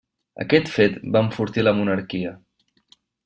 [0.43, 2.35] Aquest fet va enfortir la monarquia.